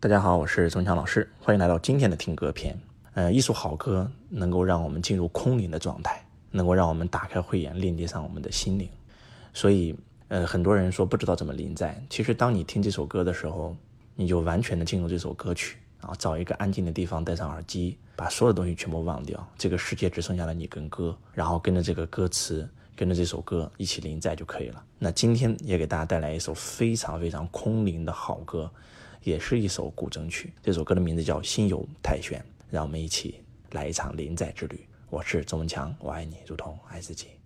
[0.00, 2.78] 大家好，我是钟强老师，欢迎来到今天的听歌篇。
[3.14, 8.88] 呃，一首好歌能够让我们进入空灵的状态，能够让我们打开慧眼，链接上我们的心灵。
[9.52, 9.92] 所以，
[10.28, 13.76] 呃，很多人说不知道怎么临在，其实当你听这首歌的时候，
[14.14, 24.80] 你就完全的进入这首歌曲，然后找一个安静的地方，戴上耳机，把所有的东西全部忘掉，这个世界只剩下了你跟歌，然后跟着这个歌词，跟着这首歌一起临在就可以了。
[24.96, 28.70] 那今天也给大家带来一首非常非常空灵的好歌。
[29.22, 32.40] 也是一首古筝曲，这首歌的名字叫《心游太玄》，
[32.70, 34.86] 让我们一起来一场临在之旅。
[35.10, 37.37] 我是周文强，我爱你如同爱自己。